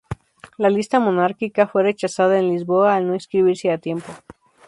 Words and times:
La 0.57 0.71
lista 0.71 0.99
monárquica 0.99 1.67
fue 1.67 1.83
rechazada 1.83 2.39
en 2.39 2.47
Lisboa 2.47 2.95
al 2.95 3.05
no 3.07 3.13
inscribirse 3.13 3.71
a 3.71 3.77
tiempo. 3.77 4.11